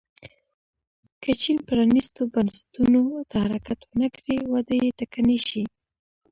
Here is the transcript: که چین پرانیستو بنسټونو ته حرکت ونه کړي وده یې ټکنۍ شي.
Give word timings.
که 1.21 1.31
چین 1.41 1.57
پرانیستو 1.67 2.21
بنسټونو 2.33 3.01
ته 3.29 3.35
حرکت 3.45 3.79
ونه 3.89 4.07
کړي 4.15 4.37
وده 4.53 4.75
یې 4.83 4.89
ټکنۍ 4.99 5.39
شي. 5.47 5.63